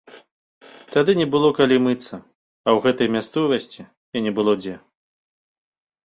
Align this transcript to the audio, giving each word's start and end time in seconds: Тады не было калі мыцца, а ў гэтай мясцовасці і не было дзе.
Тады 0.93 1.11
не 1.17 1.25
было 1.33 1.49
калі 1.57 1.75
мыцца, 1.87 2.15
а 2.67 2.73
ў 2.75 2.81
гэтай 2.85 3.07
мясцовасці 3.17 3.81
і 3.85 4.17
не 4.29 4.33
было 4.39 4.51
дзе. 4.63 4.73